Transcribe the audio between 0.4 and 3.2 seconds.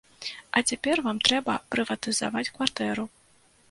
А цяпер вам трэба прыватызаваць кватэру.